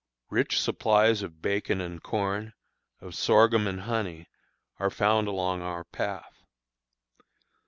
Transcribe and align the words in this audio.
Rich 0.31 0.59
supplies 0.59 1.21
of 1.21 1.43
bacon 1.43 1.79
and 1.79 2.01
corn, 2.01 2.53
of 3.01 3.13
sorghum 3.13 3.67
and 3.67 3.81
honey, 3.81 4.25
are 4.79 4.89
found 4.89 5.27
along 5.27 5.61
our 5.61 5.83
path. 5.83 6.43